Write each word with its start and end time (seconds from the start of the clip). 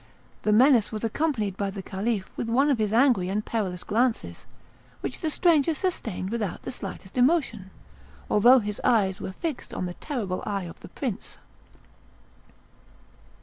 The 0.41 0.51
menace 0.51 0.91
was 0.91 1.03
accompanied 1.03 1.55
by 1.57 1.69
the 1.69 1.83
Caliph 1.83 2.25
with 2.35 2.49
one 2.49 2.71
of 2.71 2.79
his 2.79 2.91
angry 2.91 3.29
and 3.29 3.45
perilous 3.45 3.83
glances, 3.83 4.47
which 5.01 5.19
the 5.21 5.29
stranger 5.29 5.75
sustained 5.75 6.31
without 6.31 6.63
the 6.63 6.71
slightest 6.71 7.19
emotion, 7.19 7.69
although 8.27 8.57
his 8.57 8.81
eyes 8.83 9.21
were 9.21 9.31
fixed 9.33 9.75
on 9.75 9.85
the 9.85 9.93
terrible 9.93 10.41
eye 10.43 10.63
of 10.65 10.79
the 10.79 10.89
prince. 10.89 11.37